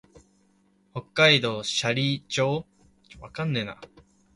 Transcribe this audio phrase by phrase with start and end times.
[0.95, 2.65] 北海道斜里町